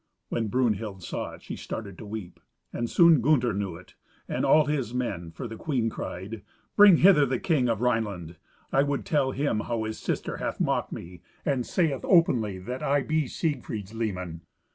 [0.29, 2.39] When Brunhild saw it she started to weep.
[2.73, 3.93] And soon Gunther knew it,
[4.27, 6.41] and all his men, for the queen cried,
[6.75, 8.37] "Bring hither the King of Rhineland;
[8.71, 13.03] I would tell him how his sister hath mocked me, and sayeth openly that I
[13.03, 14.41] be Siegfried's leman."